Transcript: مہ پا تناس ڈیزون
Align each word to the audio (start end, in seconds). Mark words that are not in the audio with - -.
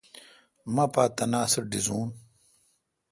مہ 0.73 0.85
پا 0.93 1.03
تناس 1.17 1.53
ڈیزون 1.69 2.07